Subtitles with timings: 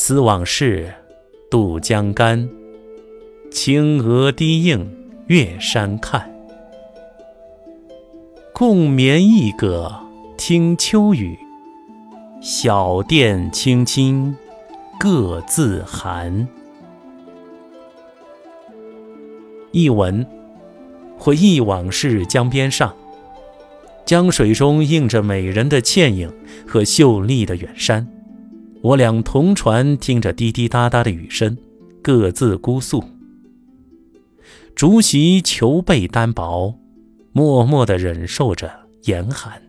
[0.00, 0.94] 思往事，
[1.50, 2.48] 渡江干。
[3.50, 4.88] 青娥低映
[5.26, 6.32] 月山看。
[8.54, 9.92] 共眠一阁
[10.36, 11.36] 听秋雨，
[12.40, 14.36] 小殿青青
[15.00, 16.46] 各自寒。
[19.72, 20.24] 译文：
[21.18, 22.94] 回忆往事江边上，
[24.06, 26.32] 江水中映着美人的倩影
[26.68, 28.08] 和秀丽的远山。
[28.80, 31.56] 我俩同船，听着滴滴答答的雨声，
[32.00, 33.02] 各自姑宿。
[34.74, 36.78] 竹席裘被单薄，
[37.32, 38.70] 默默地忍受着
[39.04, 39.60] 严寒。